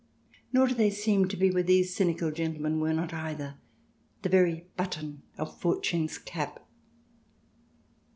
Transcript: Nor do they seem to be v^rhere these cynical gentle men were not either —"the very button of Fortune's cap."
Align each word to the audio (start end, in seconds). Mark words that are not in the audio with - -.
Nor 0.51 0.65
do 0.65 0.73
they 0.73 0.89
seem 0.89 1.27
to 1.27 1.37
be 1.37 1.51
v^rhere 1.51 1.63
these 1.63 1.95
cynical 1.95 2.31
gentle 2.31 2.63
men 2.63 2.79
were 2.79 2.91
not 2.91 3.13
either 3.13 3.59
—"the 4.23 4.29
very 4.29 4.65
button 4.75 5.21
of 5.37 5.59
Fortune's 5.59 6.17
cap." 6.17 6.65